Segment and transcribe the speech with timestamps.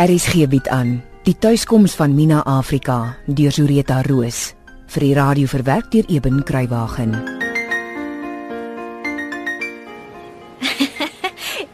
[0.00, 0.94] RSG bied aan
[1.26, 4.54] Die tuiskoms van Mina Afrika deur Zureta Roos
[4.94, 7.12] vir die radio verwerk deur Eben Kruiwagen.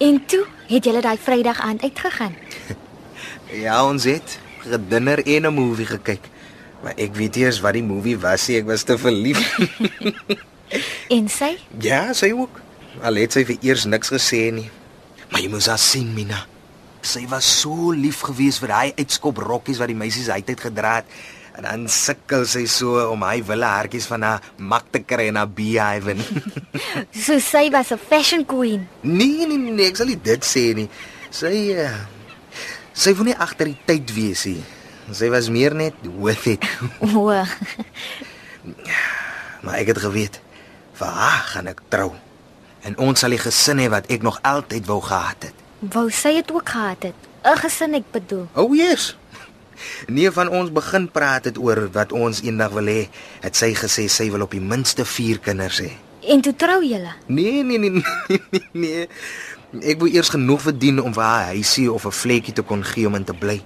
[0.09, 2.35] En toe het julle daai Vrydag aand uitgegaan.
[3.65, 6.27] Ja, ons het gedinner en 'n movie gekyk.
[6.83, 8.59] Maar ek weet nie eens wat die movie was nie.
[8.59, 9.39] Ek was te verlief.
[11.17, 11.55] En sy?
[11.79, 12.61] ja, sy ook.
[13.03, 14.71] Al het sy vir eers niks gesê nie.
[15.31, 16.47] Maar jy moes haar sien, Mina.
[17.07, 21.07] Sy was so lief geweest vir daai uitskop rokkies wat die meisies uitheid gedra het.
[21.57, 25.39] En dan sukkel sy so om hy wille hartjies van haar mak te kry in
[25.41, 26.17] haar beehive.
[27.27, 28.89] So sy was 'n fashion queen.
[29.03, 30.89] nee, nee, nee, ek sal nie dit sê nie.
[31.31, 31.95] Sy uh,
[32.93, 34.63] sy wou nie agter die tyd wees nie.
[35.13, 36.65] Sy was meer net with it.
[37.15, 37.31] O,
[39.63, 40.41] Maar ek het geweet
[40.99, 42.11] vir haar gaan ek trou.
[42.87, 45.55] En ons sal die gesin hê wat ek nog altyd wou gehad het.
[45.79, 47.15] Wou sy het ook gehad het.
[47.45, 48.49] 'n Gesin ek bedoel.
[48.55, 49.17] O, oh, yes.
[50.09, 53.09] Nie van ons begin praat het oor wat ons eendag wil hê,
[53.41, 55.93] het sy gesê sy wil op die minste 4 kinders hê.
[56.27, 57.13] En toe trou julle.
[57.27, 57.91] Nee, nee, nee,
[58.29, 59.09] nee, nee, nee.
[59.83, 63.07] Ek wou eers genoeg verdien om vir haar huisie of 'n vlekkie te kon gee
[63.07, 63.63] om in te bly.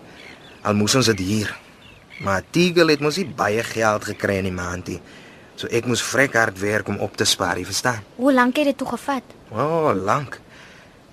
[0.63, 1.57] Al moes ons dit hier.
[2.21, 5.01] Maar Tigel het mos nie baie geld gekry in die maand nie.
[5.57, 8.05] So ek moes vrek hard werk om op te spaar, jy verstaan?
[8.17, 9.23] Hoe lank het dit toe gevat?
[9.51, 10.41] O, oh, lank.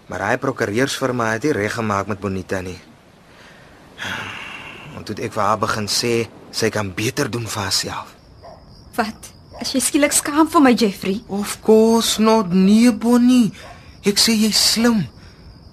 [0.07, 2.77] Maar hy prokureursfirma het nie reg gemaak met Bonita nie.
[4.95, 6.13] En toe ek vir haar begin sê
[6.51, 8.13] sy kan beter doen vir haarself.
[8.95, 9.33] Wat?
[9.61, 11.19] As jy skielik skaam vir my Jeffrey?
[11.27, 13.51] Of course not, nee Bonnie.
[14.07, 15.03] Ek sê jy's slim.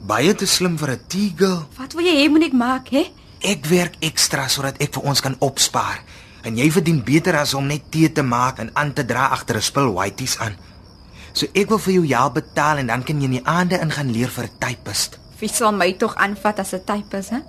[0.05, 1.69] Baie te slim vir 'n tigel.
[1.79, 3.05] Wat wil jy hê moet ek maak, hè?
[3.41, 6.03] Ek werk ekstra sodat ek vir ons kan opspaar.
[6.45, 9.57] En jy verdien beter as om net tee te maak en aan te dra agter
[9.57, 10.57] 'n spul whiteys aan.
[11.35, 13.91] So ek wil vir jou ja betaal en dan kan jy in die aande in
[13.91, 15.19] gaan leer vir 'n typist.
[15.41, 17.41] Wie sal my tog aanvat as 'n typis, hè?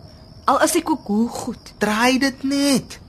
[0.46, 1.74] Al is ek ook hoe goed.
[1.78, 3.00] Draai dit net.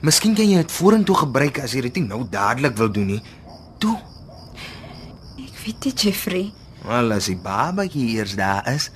[0.00, 3.22] Miskien kan jy dit vorentoe gebruik as jy dit nie nou dadelik wil doen nie.
[3.78, 3.98] Toe.
[5.38, 6.52] Ek weet nie Jeffrey.
[6.86, 8.90] Wel as die babatjie eers daar is,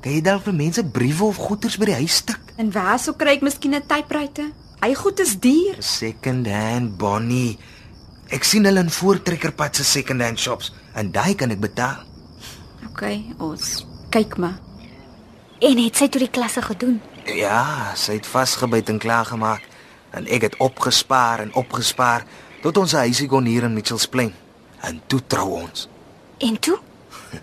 [0.00, 2.40] kan jy dalk vir mense briewe of goeders by die huis stik.
[2.56, 4.50] En waar sou kry ek miskien 'n typewriter?
[4.82, 5.76] Hy goed is duur.
[5.80, 7.58] Second hand Bonnie.
[8.34, 12.00] Ek sien hulle in voortrekkerpad se second hand shops en daai kan ek betaal.
[12.88, 13.04] OK,
[13.38, 13.84] ons
[14.14, 14.56] kyk maar.
[15.62, 16.98] En het sy toe die klasse gedoen?
[17.30, 19.62] Ja, sy het vasgebyt en klaar gemaak
[20.14, 22.26] en ek het opgespaar en opgespaar
[22.64, 24.34] tot ons huisie kon hier in Mitchells Plain.
[24.84, 25.86] En toe trou ons.
[26.42, 26.76] En toe?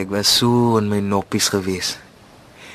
[0.00, 1.94] Ek was so in my noppies gewees.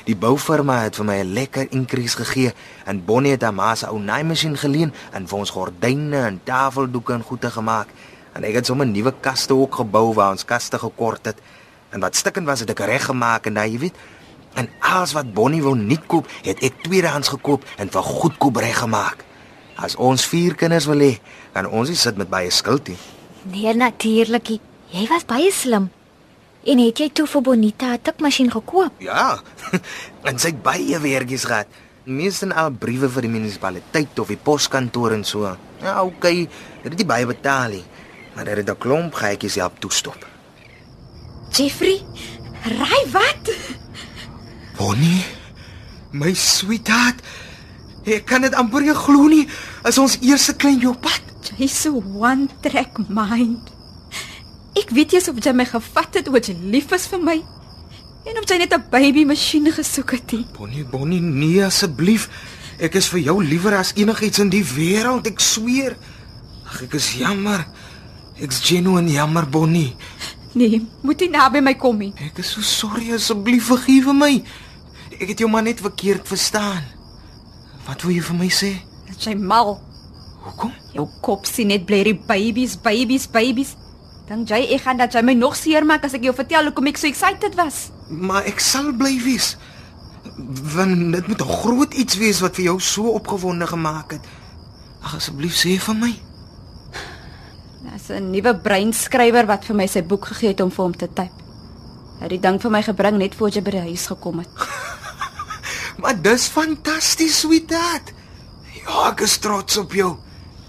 [0.06, 2.52] Die boufirma het vir my 'n lekker increase gegee
[2.86, 7.12] en Bonnie het haar ma se ou naaimasjien geleen en vir ons gordyne en tafeldoeke
[7.12, 7.88] en goede gemaak.
[8.32, 11.38] En ek het sommer nuwe kaste ook gebou waar ons kaste gekort het.
[11.90, 13.94] En wat stikkend was het ek reg gemaak en daai weet.
[14.54, 19.24] En alles wat Bonnie wou nie koop, het ek tweedehands gekoop en vir goedkoop reggemaak.
[19.76, 21.18] As ons vier kinders wil hê,
[21.52, 22.98] kan ons nie sit met baie skuld nie.
[23.42, 24.48] Nee, natuurlik.
[24.90, 25.90] Jy was baie slim.
[26.66, 28.92] En het jy toe vir Bonita 'n tikmasjien gekoop?
[28.98, 29.38] Ja.
[30.28, 31.66] en sy het baie werkies gehad.
[32.04, 35.56] Meestal al briewe vir die munisipaliteit of die poskantoor en so.
[35.82, 36.48] Ja, okay,
[36.82, 37.84] dit het nie baie betaal nie,
[38.34, 40.26] maar dit het 'n klomp gaatjies help toestop.
[41.50, 42.02] Jeffrey,
[42.64, 43.50] ry wat?
[44.76, 45.24] Bonnie,
[46.10, 47.22] my sweetheart.
[48.04, 49.48] Ek kan dit amper nie glo nie.
[49.84, 51.22] Is ons eerste klein jopat?
[51.58, 53.75] Jy's so one track mind.
[54.76, 57.36] Ek weet jy of jy my gevat het omdat jy lief is vir my.
[58.26, 60.32] En of jy net 'n baby masjien gesoek het.
[60.32, 60.46] nie.
[60.58, 62.28] Bonnie, Bonnie, nee asseblief.
[62.78, 65.96] Ek is vir jou liewer as enigiets in die wêreld, ek sweer.
[66.66, 67.66] Ag, ek is jammer.
[68.38, 69.94] Ek's genuine jammer, Bonnie.
[70.52, 72.12] Nee, moet nie naby my kom nie.
[72.16, 74.42] Ek is so sorry asseblief vergewe my.
[75.20, 76.82] Ek het jou maar net verkeerd verstaan.
[77.86, 78.72] Wat wil jy vir my sê?
[79.08, 79.80] Dat jy mal.
[80.44, 80.72] Hoekom?
[80.92, 83.76] Jou kop sien net blerry babies, babies, babies.
[84.26, 86.98] Dink jy ek gaan dat jy my nog seermaak as ek jou vertel hoekom ek
[86.98, 87.90] so excited was?
[88.10, 89.54] Maar ek sal bly wees.
[90.74, 94.24] Want dit moet 'n groot iets wees wat vir jou so opgewonde gemaak het.
[95.02, 96.12] Ag asseblief sê vir my.
[97.92, 101.06] Dis 'n nuwe breinskrywer wat vir my sy boek gegee het om vir hom te
[101.06, 101.32] typ.
[102.18, 104.48] Hy het die ding vir my gebring net voor jy by die huis gekom het.
[106.00, 108.12] Maar dis fantasties, sweetheart.
[108.84, 110.16] Ja, ek is trots op jou.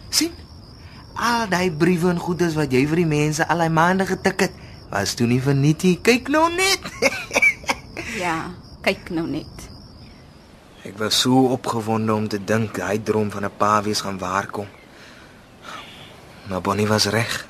[0.09, 0.31] sien?
[1.17, 4.53] Al daai briewe en goedes wat jy vir die mense al daai maande getik het,
[4.91, 5.97] was toe nie verniet nie.
[6.01, 6.79] Kyk nou net.
[8.17, 8.49] Ja,
[8.81, 9.67] kyk nou net.
[10.87, 14.65] Ek was so opgewonde om te dink hy droom van 'n pa wees gaan waarkom.
[16.49, 17.45] Maar Bonnie was reg.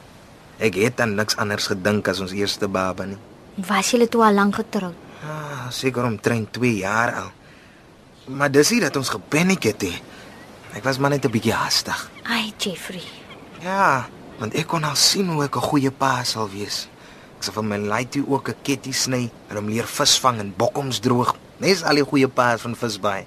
[0.60, 3.18] Ek het aan niks anders gedink as ons eerste baba nie.
[3.56, 4.96] Was julle toe al lank getroud?
[5.24, 7.32] Ah, seker omtrent 2 jaar al.
[8.28, 10.02] Maar dis nie dat ons gepaniek het nie.
[10.74, 12.10] Ek was maar net 'n bietjie haastig.
[12.24, 13.04] Ai, Jeffrey.
[13.64, 14.06] Ja,
[14.38, 16.88] want ek kon al sien hoe ek 'n goeie pa sal wees.
[17.38, 21.00] Ek sal van my laaitjie ook 'n ketty sny en hom leer visvang en bokkoms
[21.00, 21.36] droog.
[21.58, 23.26] Nes al die goeie paas van visbaai.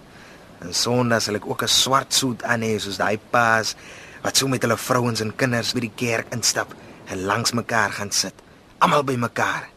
[0.61, 3.75] En Sondag sal ek ook 'n swart soet aan hê soos daai paas
[4.23, 6.75] wat so met hulle vrouens en kinders by die kerk instap
[7.07, 8.35] en langs mekaar gaan sit.
[8.79, 9.69] Almal by mekaar.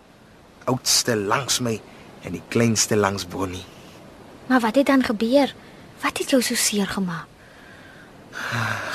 [0.65, 1.81] Oudste langs my
[2.23, 3.65] en die kleinste langs Bonnie.
[4.47, 5.55] Maar wat het dan gebeur?
[6.01, 7.25] Wat het jou so seer gemaak?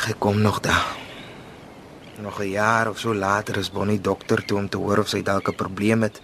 [0.08, 0.97] Ek kom nog daar.
[2.18, 5.22] Nog 'n jaar of so later is Bonnie dokter toe om te hoor of sy
[5.22, 6.20] dalk 'n probleem het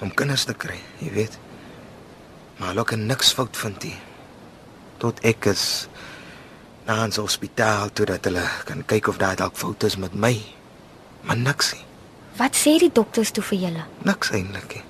[0.00, 1.38] om kinders te kry, jy weet.
[2.56, 3.98] Maar hulle kan niks fout vind nie.
[4.96, 5.88] Tot ek is
[6.86, 10.42] na 'n hospitaal toe dat hulle kan kyk of daar dalk fout is met my.
[11.20, 11.84] Maar niks nie.
[12.36, 13.84] Wat sê die dokters toe vir julle?
[14.02, 14.84] Niks eintlik nie.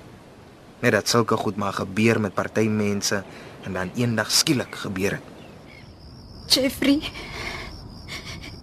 [0.79, 3.23] Net dat sulke goed maar gebeur met party mense
[3.63, 5.21] en dan eendag skielik gebeur dit.
[6.47, 7.01] Jeffrey.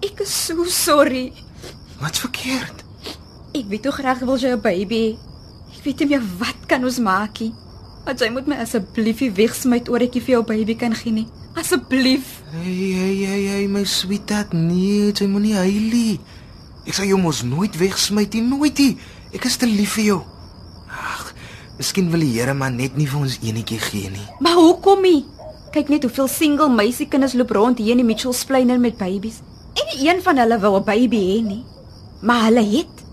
[0.01, 1.33] Ek is so sorry.
[2.01, 2.85] Wat's verkeerd?
[3.53, 5.19] Ek weet hoe graag wil jy 'n baby.
[5.77, 7.53] Ek weet nie meer wat kan ons maak nie.
[8.05, 11.27] Maar jy moet my asseblief nie wegsmy oor ek vir jou baby kan gee nie.
[11.55, 12.43] Asseblief.
[12.53, 16.21] Hey, hey, hey, hey, my sweetheart, nee, jy moenie huil nie.
[16.87, 18.97] Ek sê jy mos nooit wegsmy nie, nooit nie.
[19.35, 20.21] Ek is te lief vir jou.
[20.89, 21.35] Ag,
[21.79, 24.27] miskien wil die Here maar net nie vir ons enetjie gee nie.
[24.41, 25.25] Maar hoekom nie?
[25.75, 29.43] Kyk net hoeveel single meisiekinders loop rond hier in die Mitchells-plein met babies.
[29.77, 31.65] En nie een van hulle wil 'n baby hê nie.
[32.23, 33.05] Maar hulle het.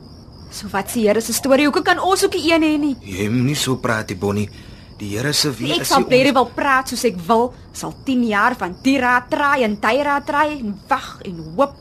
[0.51, 1.68] So wat sê Here se storie?
[1.68, 2.95] Hoekom kan ons ook nie een hê nie?
[3.04, 4.50] Jy moenie so praat, nie, Bonnie.
[4.98, 7.51] Die Here se wie Ek is sal nie baie wil praat soos ek wil.
[7.77, 11.75] Sal 10 jaar van raad draai en raad draai en wag en hoop.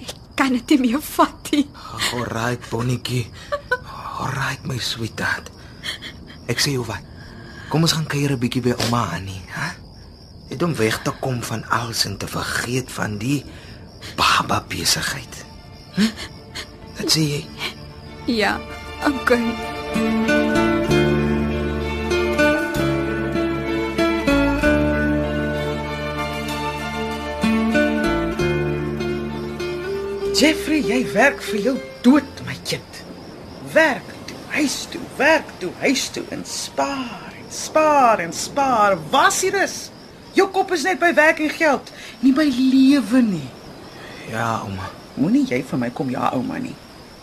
[0.00, 1.66] Ek kan dit nie meer vat nie.
[2.14, 3.26] Alright, Bonnietjie.
[4.18, 5.50] Alright, my sweetheart.
[6.48, 7.02] Ek sê jou wat.
[7.68, 9.68] Kom ons gaan kuier 'n bietjie by ouma Annie, hè?
[10.50, 13.44] Net om weg te kom van alles en te vergeet van die
[14.16, 15.41] baba besigheid.
[15.92, 17.40] Wat sê jy?
[18.26, 18.56] Ja,
[19.04, 19.42] okay.
[30.32, 33.02] Jeffrey, jy werk vir jou dood, my kind.
[33.74, 38.96] Werk toe, huis toe, werk toe, huis toe en spaar en spaar en spaar.
[39.12, 39.76] Was hier is.
[40.32, 41.92] Jou kop is net by werk en geld,
[42.24, 43.46] nie by lewe nie.
[44.32, 45.01] Ja, ouma.
[45.16, 46.74] Moenie jy vir my kom ja, ouma nie.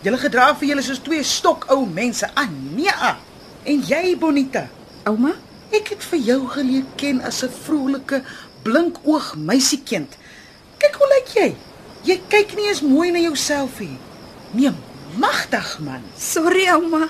[0.04, 2.28] Julle gedra vir julle soos twee stokou mense.
[2.34, 2.88] Ah, nee.
[2.90, 3.16] ah.
[3.64, 4.68] En jy, Bonita,
[5.08, 5.34] Ouma,
[5.72, 8.22] ek het vir jou geleer ken as 'n vrolike,
[8.64, 10.16] blinkoog meisiekind.
[10.78, 11.56] Kyk hoe lyk jy?
[12.04, 13.98] Jy kyk nie eens mooi na jouself nie.
[14.54, 14.70] Nee,
[15.16, 16.02] magtig man.
[16.16, 17.08] sorry ouma.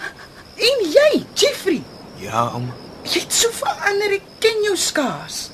[0.56, 1.82] En jy, Jeffrey,
[2.18, 2.74] Ja, ouma.
[3.04, 5.50] jy het so verander, ek ken jou skaars.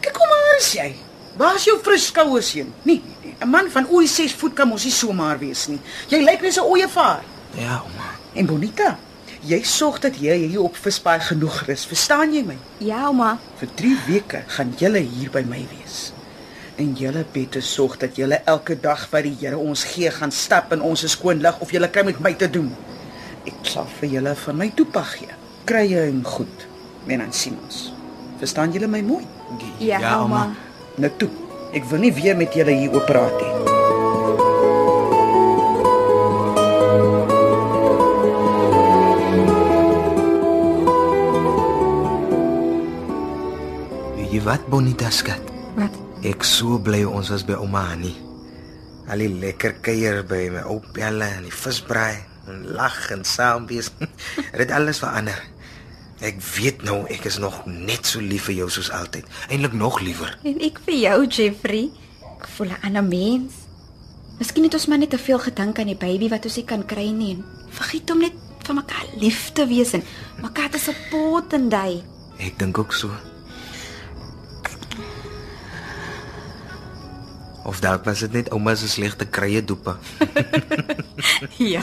[0.00, 0.94] Kyk hoe maar is jy.
[1.36, 2.72] Waar is jou fris skouers heen?
[2.82, 3.02] Nee,
[3.40, 5.80] 'n man van oor die 6 voet kan mos nie so maar wees nie.
[6.08, 7.22] Jy lyk net so ooievaar.
[7.56, 8.10] Ja, ouma.
[8.32, 8.98] En Bonita,
[9.40, 12.56] jy sorg dat jy hier op vispaai genoeg rus, verstaan jy my?
[12.78, 13.38] Ja ouma.
[13.58, 16.12] Vir 3 weke gaan julle hier by my wees.
[16.76, 20.72] En julle bette sorg dat julle elke dag wat die Here ons gee gaan stap
[20.72, 22.72] in ons skoon lig of julle kry met my te doen.
[23.46, 25.34] Ek sal vir julle van my toepag gee.
[25.64, 26.66] Krye en goed.
[27.06, 27.92] En dan sien ons.
[28.38, 29.26] Verstaan julle my mooi?
[29.78, 30.48] Ja, ouma.
[30.94, 31.30] Nou toe.
[31.74, 33.52] Ek wil nie weer met julle hier oor praat nie.
[44.30, 45.50] Jy wat, Bonita skat?
[45.78, 45.98] Wat?
[46.26, 48.14] Ek so bly ons was by ouma Annie.
[49.10, 53.66] Al die lekker kuier by my ou pelle en die visbraai en lag en saam
[53.66, 53.90] wees.
[54.60, 55.42] Dit alles verander.
[56.24, 59.26] Ek weet nou ek is nog net so lief vir jou soos altyd.
[59.52, 60.32] Eintlik nog liewer.
[60.48, 61.90] En ek vir jou, Jeffrey.
[62.38, 63.52] Ek voel 'n ander mens.
[64.38, 66.84] Miskien het ons maar net te veel gedink aan die baby wat ons nie kan
[66.86, 67.34] kry nie.
[67.36, 68.32] en Vergiet om net
[68.64, 70.02] vir mekaar lief te wees en
[70.40, 72.02] mekaar te support en daai.
[72.38, 73.10] Ek dink ook so.
[77.64, 79.96] Of dalk was dit net ouma se slegte krye doepe.
[81.58, 81.82] Ja.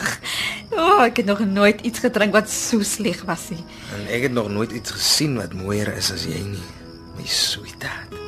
[0.71, 3.63] Oh, ek het nog nooit iets gedrink wat so sleg was nie.
[3.95, 6.63] En ek het nog nooit iets gesien wat mooier is as jy nie.
[7.17, 8.19] My sweetheart.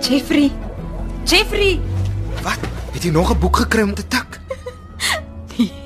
[0.00, 0.50] Jeffrey.
[1.24, 1.80] Jeffrey.
[2.42, 2.58] Wat?
[2.92, 4.26] Het jy nog 'n boek gekry om te tik?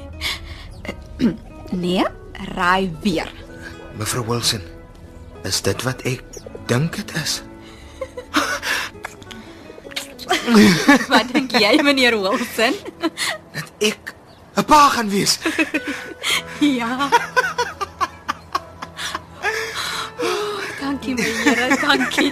[1.72, 2.04] Nee,
[2.62, 3.30] raai weer.
[3.98, 4.62] Mevrou Wilson,
[5.42, 6.22] is dit wat ek
[6.70, 7.42] dink dit is?
[11.12, 12.74] Wat dink jy, meneer Wilson?
[13.54, 14.14] Dat ek
[14.58, 15.38] 'n pa gaan wees.
[16.62, 17.08] Ja.
[20.22, 22.30] Oh, dankie my Here, dankie.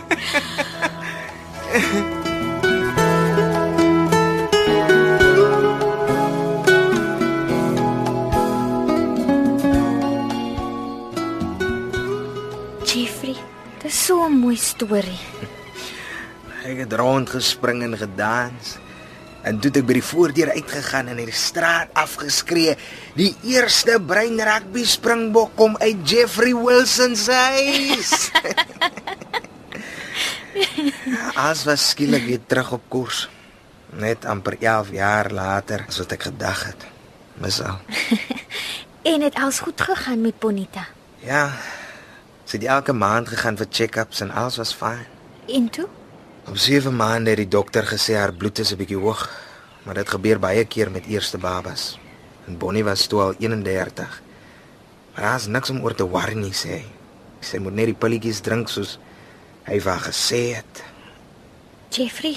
[14.10, 15.22] So 'n mooi storie.
[16.66, 18.76] Ek het rondgespring en gedans.
[19.46, 22.74] En toe het ek by die voordeur uitgegaan en in die straat afgeskree.
[23.14, 28.30] Die eerste brein rugby springbok kom uit Jeffrey Wilson se huis.
[31.48, 33.28] As was skielik weer terug op koers.
[33.94, 36.82] Net amper 11 jaar later as wat ek gedag het.
[37.38, 37.78] Misal.
[39.02, 40.84] En het alles goed gegaan met Bonita.
[41.24, 41.56] Ja.
[42.50, 45.04] Sy het elke maand gegaan vir check-ups en alles was fyn.
[45.46, 45.86] En toe?
[46.50, 49.30] Op 7 maande het die dokter gesê haar bloed is 'n bietjie hoog,
[49.84, 51.98] maar dit gebeur baie keer met eerste babas.
[52.46, 54.22] En Bonnie was toe al 31.
[55.14, 56.84] Maar daar's niks om oor te worry nie, sê hy.
[57.40, 58.98] Sy moet net die pilletjies drink soos
[59.62, 60.82] hy vir gesê het.
[61.90, 62.36] Jeffrey,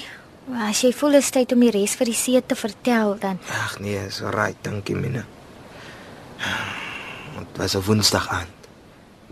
[0.54, 3.80] as jy voel is tyd om die res vir die see te vertel, dan Ag
[3.80, 5.26] nee, is alright, dankie Mina.
[7.38, 8.53] Dit was 'n Woensdag aand.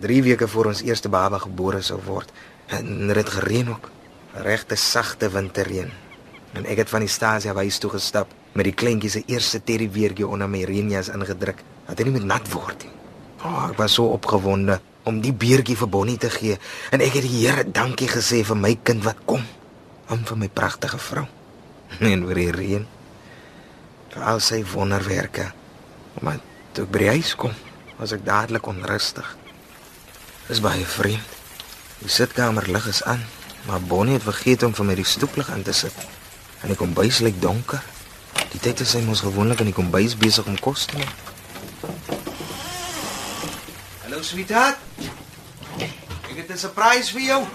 [0.01, 2.33] 3 weke voor ons eerste baba gebore sou word.
[2.67, 3.91] En dit het gereën ook.
[4.33, 5.91] Regte sagte winterreën.
[6.53, 10.27] En ek het van die stasie huis toe gestap met die kleintjie se eerste teddybeertjie
[10.29, 11.63] onder my reënjas ingedruk.
[11.89, 12.93] Dat hy nie met nat word nie.
[13.43, 16.59] Oh, ek was so opgewonde om die beertjie vir Bonnie te gee
[16.95, 19.43] en ek het die Here dankie gesê vir my kind wat kom.
[20.13, 21.27] Om vir my pragtige vrou.
[22.13, 22.91] En vir die reën
[24.13, 25.49] vir al sy wonderwerke.
[26.21, 26.41] Maar
[26.77, 27.55] toe ek by die huis kom,
[27.97, 29.29] was ek dadelik onrustig.
[30.49, 31.23] Dis baie vreemd.
[32.03, 33.21] Die sitkamer lig is aan,
[33.67, 35.95] maar Bonnie het vergeet om vir my die stoeplig aan te sit.
[36.63, 37.83] En die kombuis lyk donker.
[38.51, 41.31] Die tyd is sy mos gewoonlik in die kombuis besig om kos te maak.
[44.03, 44.79] Hallo sweetheart.
[45.79, 47.47] Ek het 'n surprise vir jou.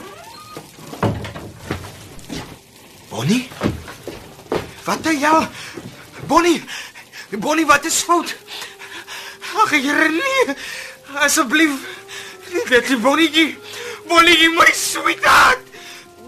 [3.10, 3.50] Bonnie?
[4.86, 5.48] Wat doen jy?
[6.28, 6.64] Bonnie.
[7.30, 8.36] Bonnie, wat is fout?
[9.58, 10.56] Ag, Here nee.
[11.14, 11.97] Asseblief.
[12.70, 13.58] Dit is Bonnie.
[14.08, 15.60] Bonnie, my sweetheart.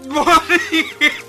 [0.08, 1.28] Bonnie.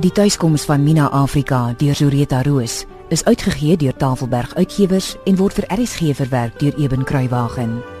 [0.00, 5.56] Die tuiskoms van Mina Afrika deur Zureta Roos is uitgegee deur Tafelberg Uitgewers en word
[5.56, 7.93] vir RSG verwerk deur Eben Kruiwagen.